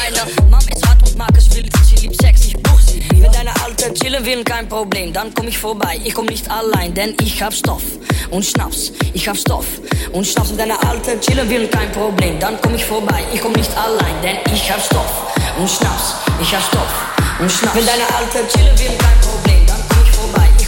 Deine 0.00 0.32
Mom 0.50 0.60
ist 0.60 0.86
hart 0.86 1.02
und 1.06 1.18
mag 1.18 1.30
es 1.36 1.54
wild, 1.54 1.70
sie 1.84 1.96
liebt 1.96 2.20
Sex, 2.22 2.46
ich 2.46 2.56
buch 2.62 2.80
sie. 2.80 3.02
Wenn 3.10 3.30
deine 3.32 3.52
Alte 3.62 3.92
chillen 3.92 4.24
will, 4.24 4.42
kein 4.44 4.66
Problem, 4.66 5.12
dann 5.12 5.32
komm 5.34 5.48
ich 5.48 5.58
vorbei. 5.58 6.00
Ich 6.02 6.14
komm 6.14 6.26
nicht 6.26 6.50
allein, 6.50 6.94
denn 6.94 7.14
ich 7.20 7.42
hab 7.42 7.52
Stoff 7.52 7.82
und 8.30 8.44
Schnaps. 8.44 8.92
Ich 9.12 9.28
hab 9.28 9.36
Stoff 9.36 9.66
und 10.12 10.26
Schnaps. 10.26 10.50
Wenn 10.50 10.58
deine 10.58 10.82
Alte 10.88 11.20
chillen 11.20 11.48
will, 11.50 11.68
kein 11.68 11.92
Problem, 11.92 12.38
dann 12.40 12.58
komm 12.62 12.74
ich 12.74 12.84
vorbei. 12.84 13.22
Ich 13.32 13.42
komm 13.42 13.52
nicht 13.52 13.70
allein, 13.76 14.14
denn 14.22 14.36
ich 14.52 14.72
hab 14.72 14.82
Stoff 14.82 15.34
und 15.58 15.68
Schnaps. 15.68 16.14
Ich 16.40 16.54
hab 16.54 16.62
Stoff 16.62 16.94
und 17.38 17.52
Schnaps. 17.52 17.76
Wenn 17.76 17.86
deine 17.86 18.04
Alte 18.16 18.48
chillen 18.48 18.78
will, 18.78 18.96
kein 18.96 19.20
Problem, 19.20 19.66
dann 19.66 19.80
komm 19.88 19.98
ich 20.02 20.10
vorbei. 20.12 20.59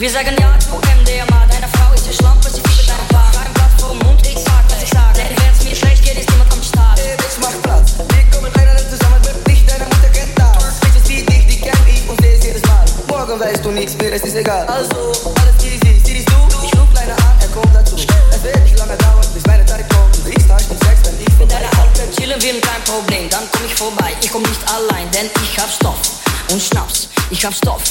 Wir 0.00 0.08
sagen 0.08 0.34
ja 0.40 0.58
zu 0.58 0.70
MDMA, 0.96 1.44
deine 1.44 1.68
Frau 1.76 1.92
ist 1.92 2.06
eine 2.06 2.14
Schlampe, 2.14 2.48
sie 2.48 2.62
fiebt 2.62 2.88
dein 2.88 3.06
Paar. 3.08 3.30
Kein 3.36 3.52
Blatt 3.52 3.68
vor 3.76 3.90
dem 3.90 3.98
Mund, 3.98 4.26
ich 4.26 4.38
sag, 4.38 4.64
was 4.70 4.82
ich 4.82 4.88
sag. 4.88 5.12
Denn 5.12 5.28
wenn's 5.36 5.62
mir 5.62 5.76
schlecht 5.76 6.02
geht, 6.02 6.16
ist 6.16 6.30
niemand 6.30 6.50
am 6.50 6.62
Start. 6.62 6.98
Ich 6.98 7.36
mach 7.36 7.52
Platz, 7.60 7.92
wir 8.08 8.24
kommen 8.32 8.50
einer 8.56 8.78
zusammen, 8.78 9.20
wird 9.22 9.46
nicht 9.46 9.70
deine 9.70 9.84
Mutter 9.84 10.08
kennt 10.08 10.32
das. 10.38 10.80
Bitches 10.80 11.04
wie 11.04 11.20
dich, 11.20 11.44
die 11.52 11.60
kenn 11.60 11.76
ich 11.84 12.08
und 12.08 12.16
es 12.24 12.42
jedes 12.42 12.62
Mal. 12.62 12.86
Morgen 13.08 13.38
weißt 13.40 13.62
du 13.62 13.72
nichts, 13.72 13.92
mir 14.00 14.08
ist 14.08 14.24
es 14.24 14.34
egal. 14.36 14.66
Also, 14.68 15.12
alles 15.36 15.60
easy, 15.68 16.00
siehst 16.02 16.30
du? 16.32 16.48
Ich 16.64 16.72
ruf 16.80 16.88
kleiner 16.96 17.12
an, 17.20 17.36
er 17.38 17.48
kommt 17.48 17.76
dazu. 17.76 17.96
Es 17.96 18.42
wird 18.42 18.62
nicht 18.64 18.78
lange 18.78 18.96
dauern, 18.96 19.28
bis 19.34 19.44
meine 19.44 19.66
Zeit 19.66 19.84
kommt. 19.92 20.16
Du 20.16 20.24
kriegst 20.24 20.50
Arsch 20.50 20.64
und 20.70 20.80
Sex, 20.80 20.96
wenn 21.04 21.20
ich 21.20 21.34
vorbei 21.36 21.60
deine 21.60 21.68
Alte 21.76 22.08
chillen 22.16 22.40
will, 22.40 22.58
kein 22.62 22.82
Problem, 22.88 23.28
dann 23.28 23.44
komm 23.52 23.66
ich 23.66 23.74
vorbei. 23.74 24.16
Ich 24.22 24.32
komm 24.32 24.48
nicht 24.48 24.64
allein, 24.64 25.10
denn 25.10 25.28
ich 25.44 25.60
hab 25.60 25.68
Stoff 25.68 26.00
und 26.48 26.62
Schnaps. 26.62 27.10
Ich 27.28 27.44
hab 27.44 27.52
Stoff 27.52 27.82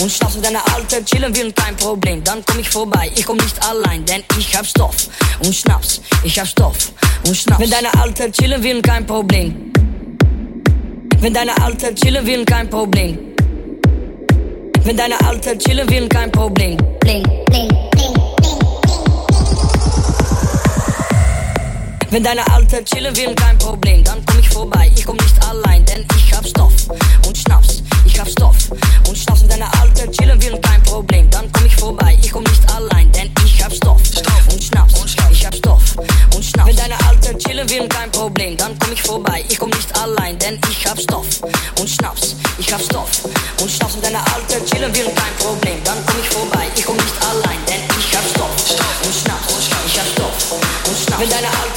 und 0.00 0.10
Schnaps. 0.10 0.34
Wenn 0.34 0.42
deine 0.42 0.74
Alte 0.74 1.04
chillen 1.04 1.34
will, 1.36 1.52
kein 1.52 1.76
Problem, 1.76 2.22
dann 2.24 2.42
komm 2.46 2.60
ich 2.60 2.70
vorbei. 2.70 3.10
Ich 3.14 3.26
komm 3.26 3.36
nicht 3.36 3.62
allein, 3.68 4.04
denn 4.04 4.22
ich 4.38 4.56
hab 4.56 4.66
Stoff 4.66 5.08
und 5.40 5.54
Schnaps. 5.54 6.00
Ich 6.22 6.38
hab 6.38 6.46
Stoff 6.46 6.92
und 7.26 7.36
Schnaps. 7.36 7.60
Wenn 7.60 7.70
deine 7.70 7.92
Alte 8.00 8.30
chillen 8.30 8.62
will, 8.62 8.82
kein 8.82 9.06
Problem. 9.06 9.72
Wenn 11.20 11.34
deine 11.34 11.56
Alte 11.62 11.94
chillen 11.94 12.24
will, 12.26 12.44
kein 12.44 12.70
Problem. 12.70 13.18
Wenn 14.84 14.96
deine 14.96 15.20
Alte 15.26 15.58
chillen 15.58 15.88
will, 15.90 16.08
kein 16.08 16.30
Problem. 16.30 16.76
bling, 17.00 17.22
bling, 17.46 17.68
bling, 17.90 18.14
bling. 18.40 18.58
Wenn 22.10 22.22
deine 22.22 22.46
Alte 22.52 22.82
chillen 22.84 23.14
will, 23.16 23.34
kein 23.34 23.58
Problem, 23.58 24.02
dann 24.02 24.24
komm 24.24 24.38
ich 24.38 24.48
vorbei. 24.48 24.90
Ich 24.96 25.04
komm 25.04 25.16
nicht 25.16 25.46
allein, 25.46 25.84
denn 25.84 26.06
ich 26.16 26.32
hab 26.34 26.46
Stoff 26.46 26.72
und 27.26 27.36
Schnaps. 27.36 27.82
Ich 28.06 28.18
hab 28.18 28.28
Stoff 28.28 28.56
und. 29.06 29.07
Wenn 29.58 29.66
Alte 29.80 30.08
chillen 30.12 30.40
will, 30.40 30.56
kein 30.60 30.80
Problem, 30.84 31.28
dann 31.30 31.50
komm 31.52 31.66
ich 31.66 31.74
vorbei. 31.74 32.16
Ich 32.22 32.30
komm 32.30 32.44
nicht 32.44 32.62
allein, 32.72 33.10
denn 33.10 33.28
ich 33.44 33.60
hab 33.64 33.72
Stoff 33.72 34.00
und 34.52 34.62
Schnaps. 34.62 34.94
Ich 35.32 35.44
hab 35.44 35.52
Stoff 35.52 35.96
und 36.32 36.44
Schnaps. 36.44 36.68
Wenn 36.68 36.76
deine 36.76 36.94
Alte 37.08 37.36
chillen 37.38 37.68
will, 37.68 37.88
kein 37.88 38.08
Problem, 38.12 38.56
dann 38.56 38.78
komm 38.78 38.92
ich 38.92 39.02
vorbei. 39.02 39.44
Ich 39.48 39.58
komm 39.58 39.70
nicht 39.70 39.98
allein, 39.98 40.38
denn 40.38 40.60
ich 40.70 40.86
hab 40.86 41.00
Stoff 41.00 41.26
und 41.80 41.90
Schnaps. 41.90 42.36
Ich 42.58 42.72
hab 42.72 42.80
Stoff 42.80 43.10
und 43.60 43.68
Schnaps. 43.68 43.94
Wenn 43.94 44.02
deine 44.02 44.20
Alte 44.32 44.64
chillen 44.64 44.94
will, 44.94 45.06
kein 45.06 45.34
Problem, 45.40 45.82
dann 45.82 45.98
komm 46.06 46.20
ich 46.22 46.28
vorbei. 46.28 46.66
Ich 46.76 46.84
komm 46.84 46.96
nicht 46.96 47.22
allein, 47.28 47.58
denn 47.66 47.82
ich 47.98 48.16
hab 48.16 48.24
Stoff 48.30 48.54
und 49.02 49.12
Schnaps. 49.12 49.54
Ich 49.86 49.98
hab 49.98 50.06
Stoff 50.06 50.52
und 50.52 50.96
Schnaps. 50.96 51.20
Wenn 51.20 51.30
deine 51.30 51.48
Alte 51.48 51.67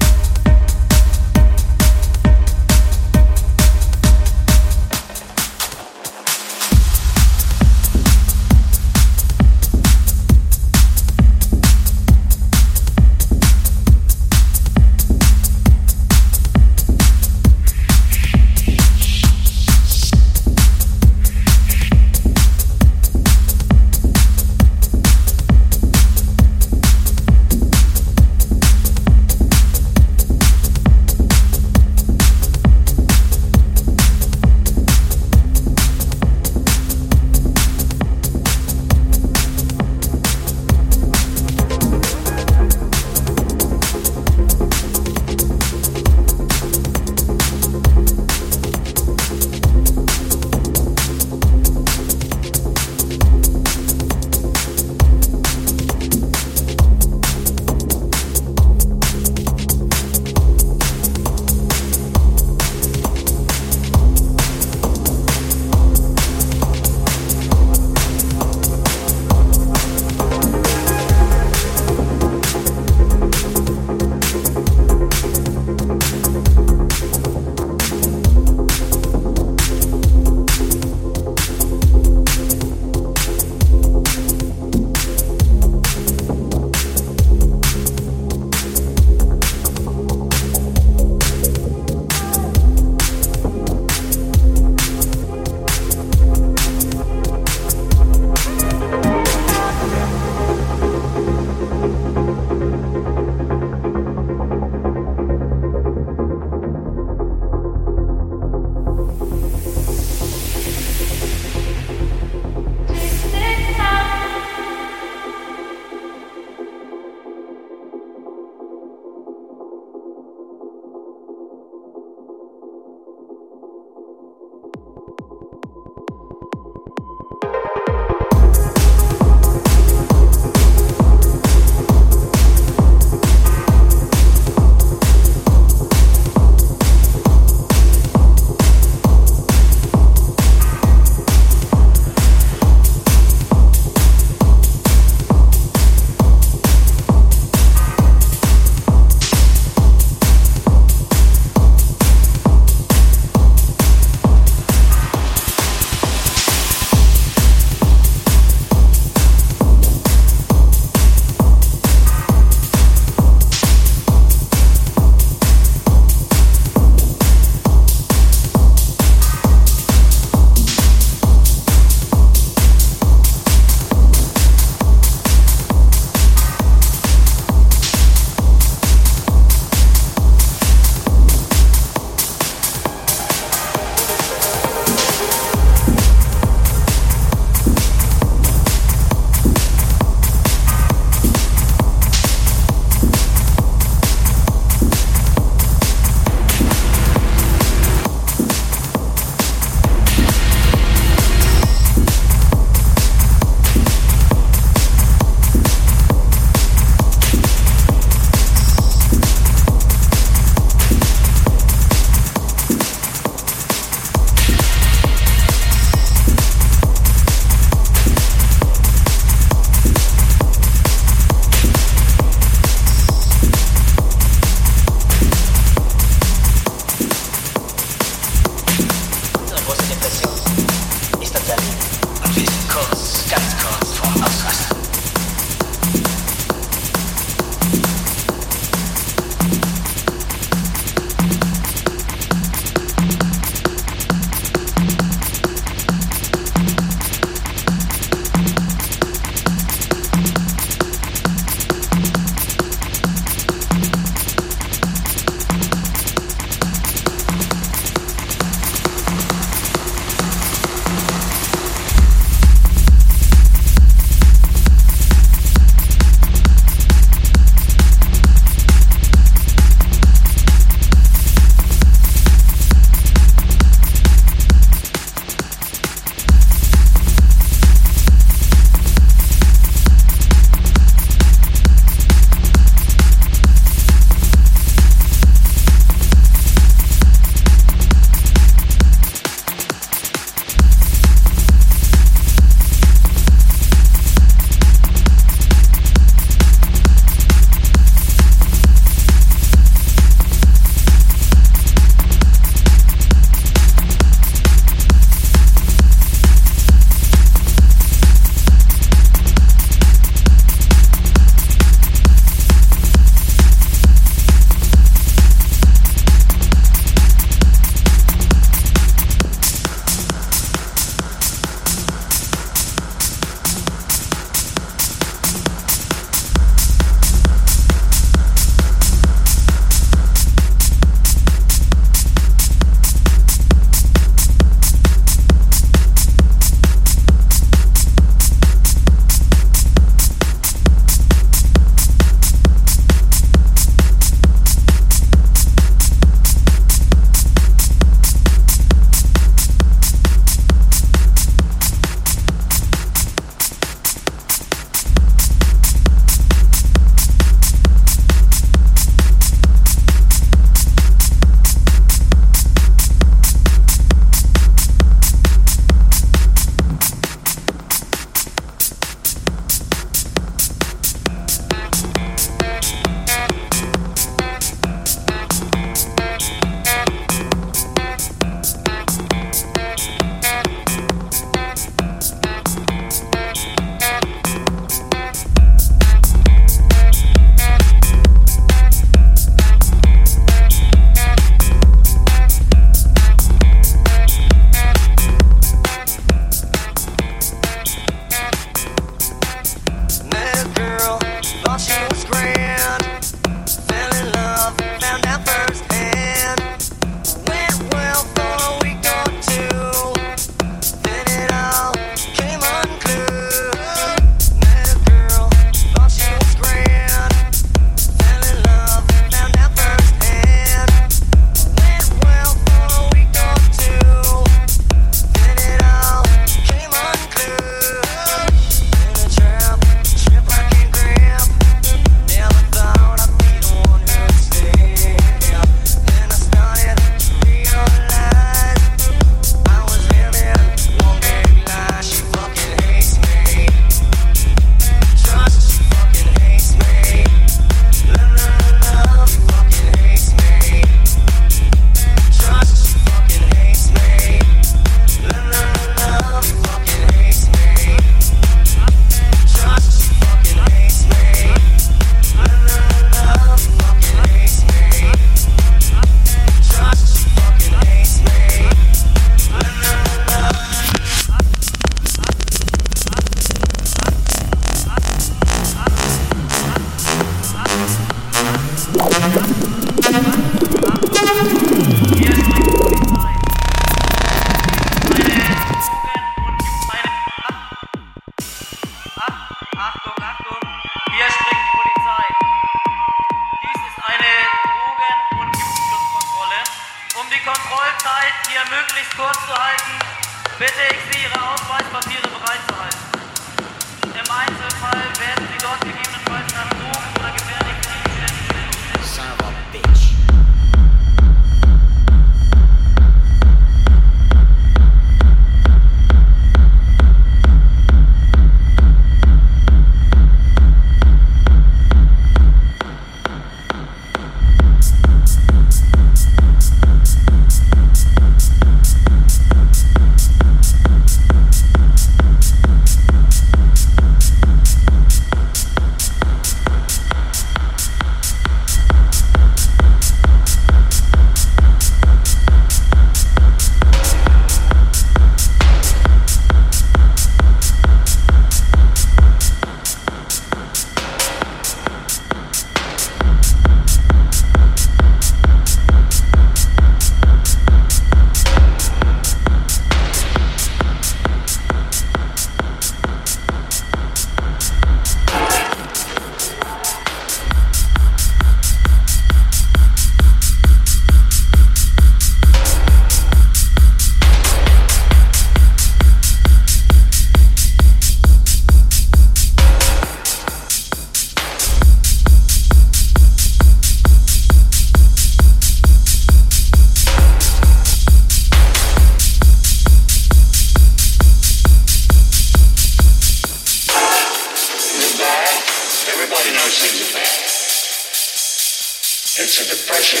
It's 599.14 599.40
a 599.40 599.44
depression. 599.44 600.00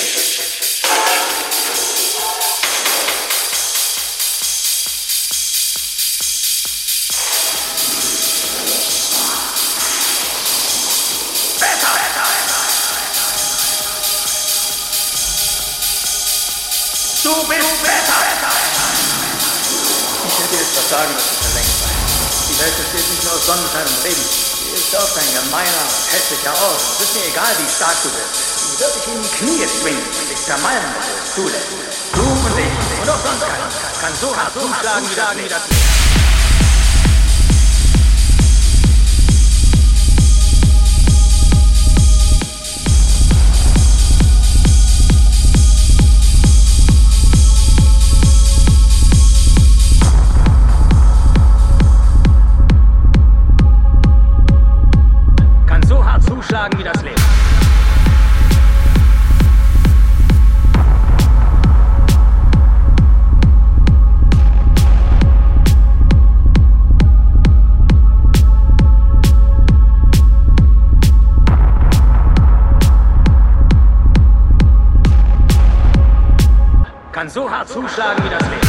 Bist 17.48 17.82
besser. 17.82 18.20
Ich 20.26 20.38
hätte 20.38 20.54
jetzt 20.56 20.76
was 20.76 20.88
sagen 20.88 21.12
müssen 21.12 21.36
für 21.36 21.54
längst. 21.54 21.82
Die 22.48 22.58
Welt 22.58 22.76
besteht 22.76 23.10
nicht 23.10 23.24
nur 23.24 23.32
aus 23.34 23.46
Sonnenschein 23.46 23.86
und 23.86 24.04
Regen. 24.04 24.61
Ist 24.74 24.94
oft 24.94 25.18
ein 25.18 25.44
gemeiner 25.44 25.84
hässlicher 26.12 26.50
Ort. 26.50 26.80
Es 26.80 27.04
ist 27.04 27.14
mir 27.14 27.26
egal, 27.26 27.52
wie 27.58 27.70
stark 27.70 27.96
du 28.02 28.08
bist. 28.08 28.72
Sie 28.72 28.80
wird 28.80 28.94
dich 28.96 29.06
in 29.06 29.22
die 29.22 29.28
Knie 29.28 29.66
zwingen 29.66 30.02
und 30.02 30.30
dich 30.30 30.42
zermalmen, 30.42 30.94
wenn 30.94 31.12
du 31.12 31.22
es 31.22 31.34
zulässt. 31.34 31.68
Du 32.14 32.22
und 32.22 32.58
ich 32.58 33.00
und 33.02 33.10
auch 33.10 33.20
sonst 33.22 33.40
keiner 33.42 33.68
kann 34.00 34.14
so 34.18 34.34
hart 34.34 34.52
zuschlagen, 34.54 35.06
wie 35.44 35.48
das 35.48 35.68
Leben. 35.68 36.01
Zuschlagen, 56.62 56.78
wie 56.78 56.84
das 56.84 57.02
Leben. 57.02 57.22
Kann 77.12 77.28
so 77.28 77.50
hart 77.50 77.68
zuschlagen, 77.68 78.24
wie 78.24 78.30
das 78.30 78.42
Leben. 78.42 78.61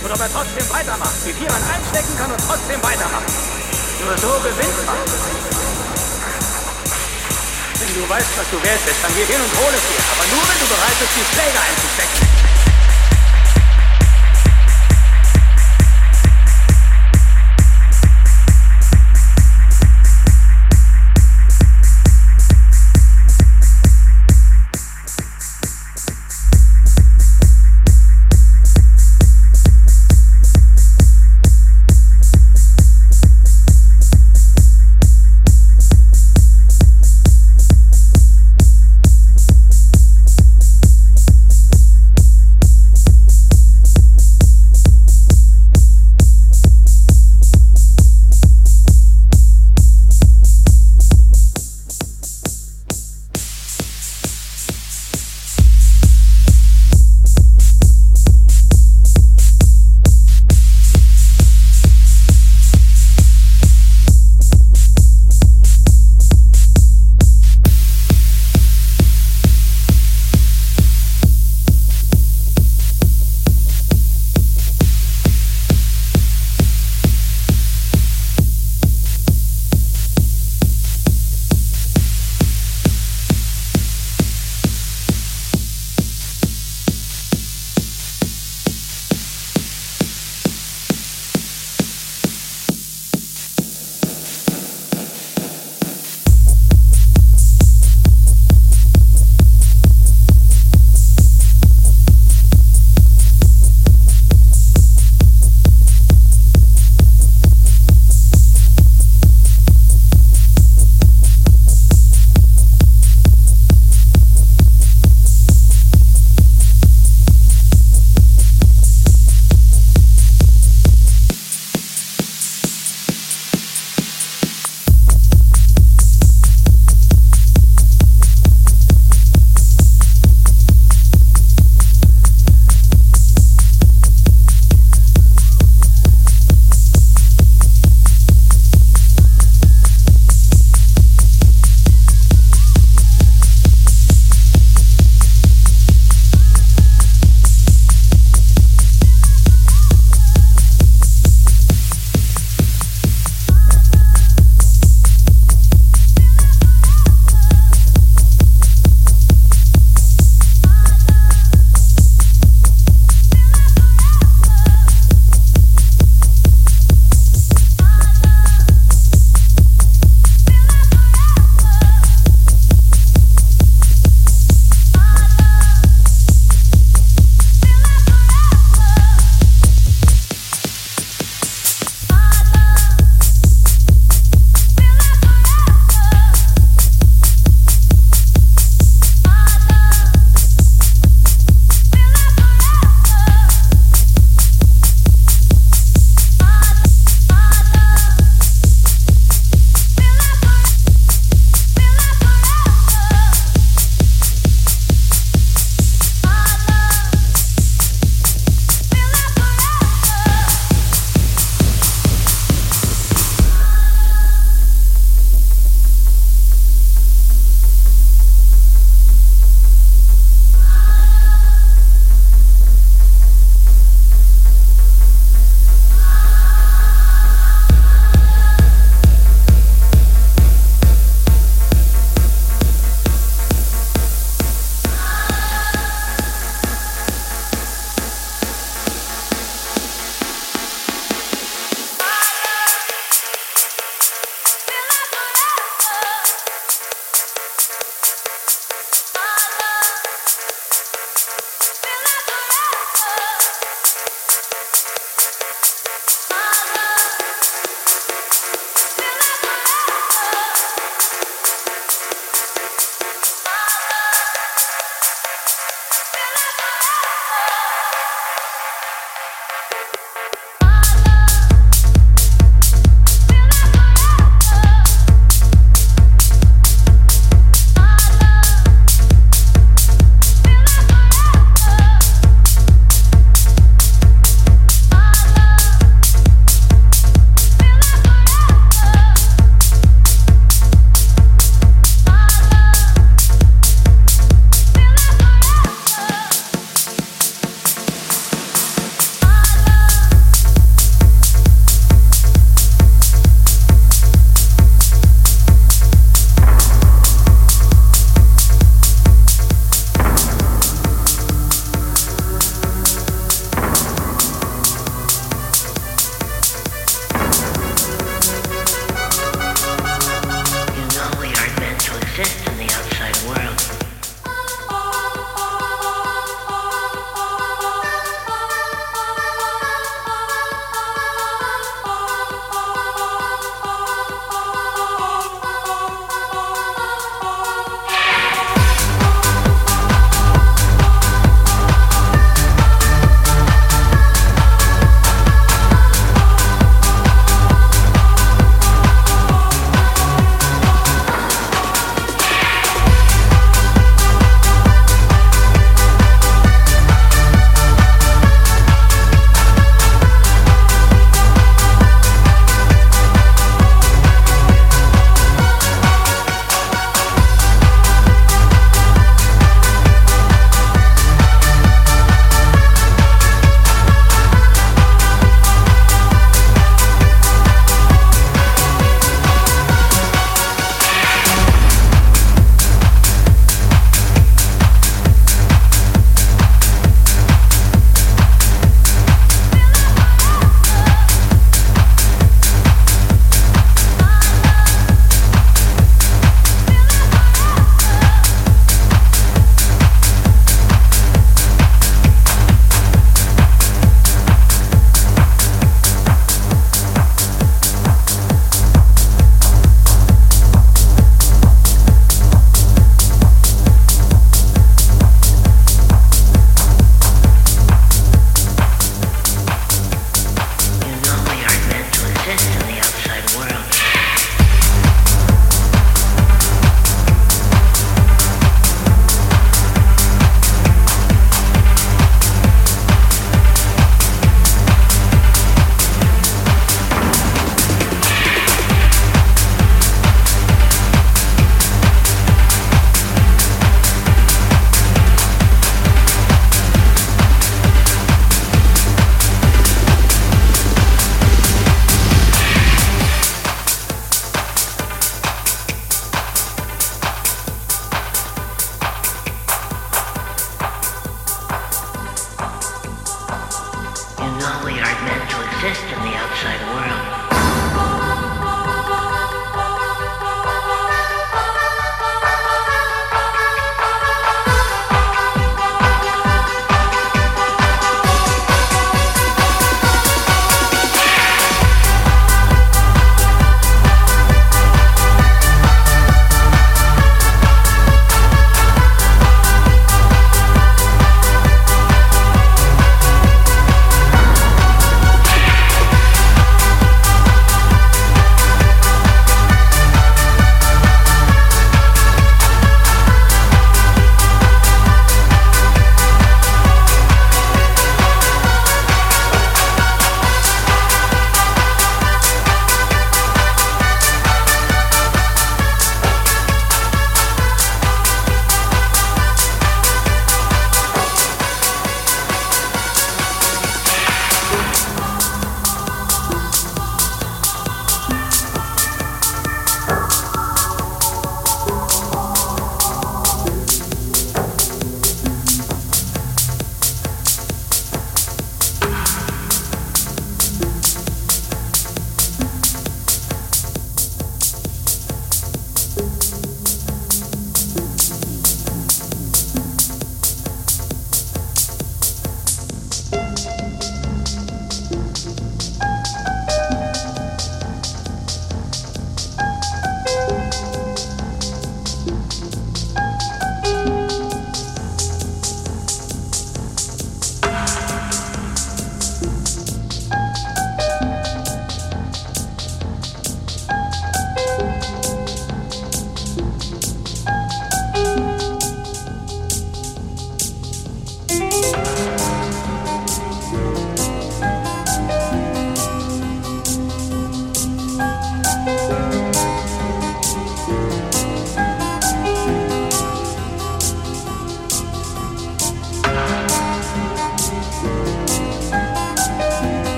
Und 0.00 0.10
ob 0.10 0.20
er 0.20 0.32
trotzdem 0.32 0.66
weitermacht. 0.72 1.16
Wie 1.24 1.32
viel 1.32 1.48
man 1.48 1.62
einstecken 1.68 2.14
kann 2.16 2.30
und 2.32 2.40
trotzdem 2.46 2.80
weitermacht. 2.82 3.28
Nur 4.00 4.16
so 4.18 4.32
gewinnt 4.40 4.86
man. 4.86 4.96
wenn 7.82 7.94
du 7.94 8.08
weißt, 8.08 8.32
was 8.38 8.48
du 8.50 8.62
wert 8.62 8.82
bist, 8.86 9.00
dann 9.02 9.12
geh 9.14 9.26
hin 9.26 9.40
und 9.42 9.52
hol 9.60 9.72
es 9.74 9.84
dir. 9.90 10.02
Aber 10.16 10.24
nur, 10.32 10.42
wenn 10.48 10.58
du 10.58 10.66
bereit 10.72 10.96
bist, 10.98 11.12
die 11.12 11.26
Schläge 11.34 11.58
einzustecken. 11.60 12.51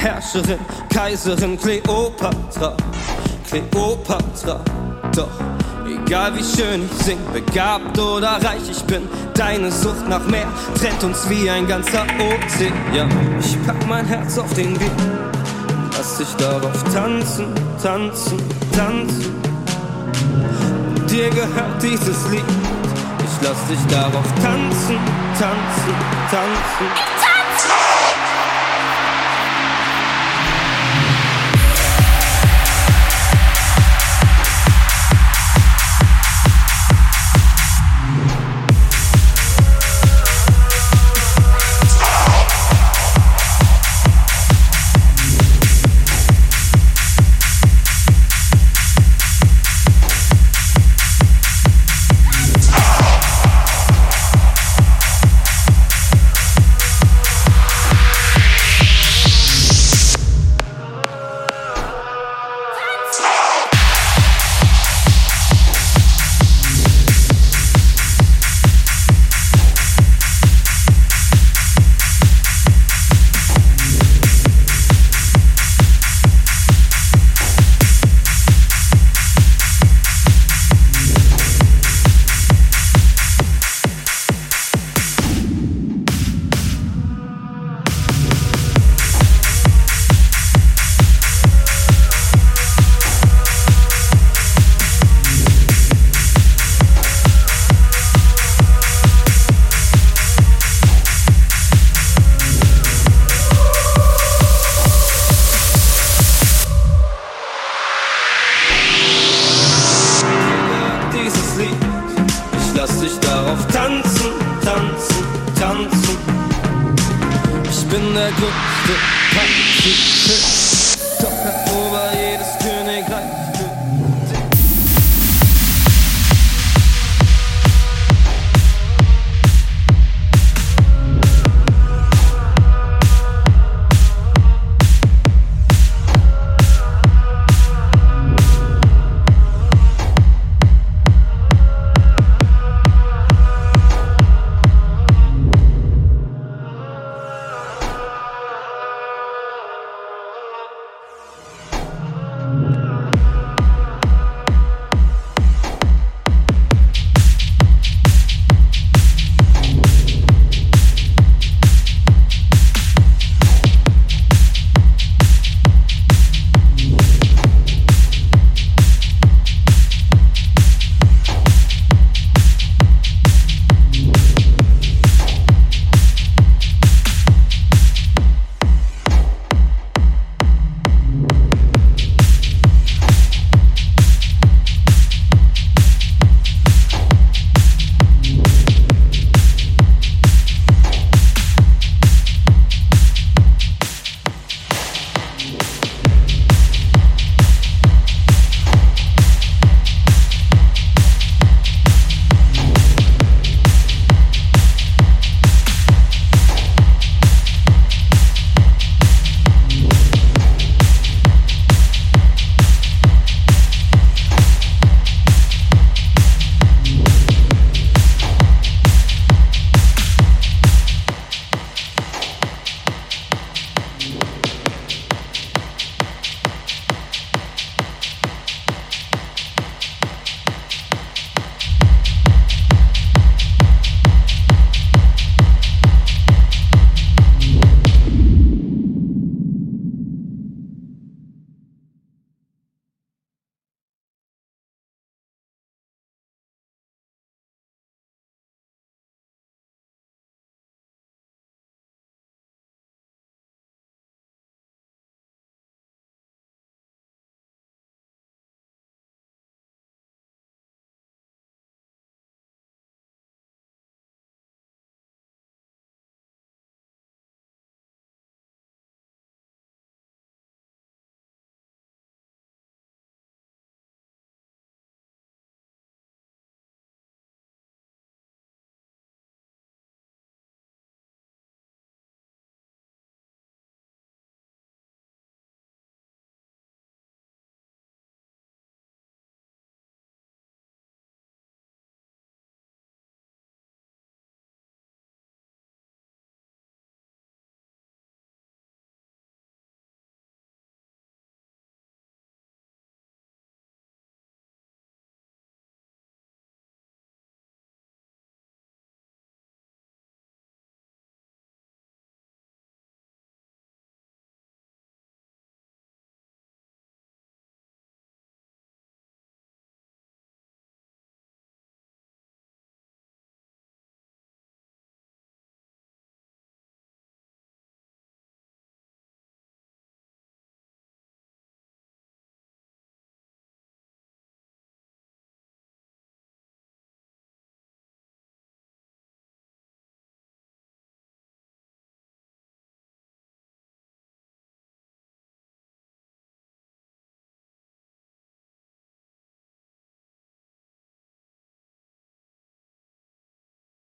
Herrscherin, 0.00 0.58
Kaiserin 0.88 1.58
Kleopatra, 1.58 2.74
Kleopatra. 3.46 4.60
Doch 5.14 5.28
egal 5.86 6.32
wie 6.34 6.42
schön 6.42 6.88
ich 6.90 7.04
sing, 7.04 7.18
begabt 7.34 7.98
oder 7.98 8.42
reich 8.42 8.70
ich 8.70 8.82
bin, 8.84 9.06
deine 9.34 9.70
Sucht 9.70 10.08
nach 10.08 10.24
mehr 10.26 10.46
trennt 10.74 11.04
uns 11.04 11.28
wie 11.28 11.50
ein 11.50 11.66
ganzer 11.66 12.04
Ozean. 12.18 13.10
Ich 13.40 13.62
pack 13.66 13.86
mein 13.88 14.06
Herz 14.06 14.38
auf 14.38 14.52
den 14.54 14.80
Weg. 14.80 14.90
Lass 15.98 16.16
dich 16.16 16.34
darauf 16.36 16.82
tanzen, 16.94 17.52
tanzen, 17.82 18.38
tanzen. 18.74 19.34
Dir 21.10 21.28
gehört 21.28 21.82
dieses 21.82 22.30
Lied. 22.30 22.44
Ich 23.18 23.46
lass 23.46 23.66
dich 23.68 23.94
darauf 23.94 24.26
tanzen, 24.42 24.96
tanzen, 25.38 25.94
tanzen. 26.30 27.29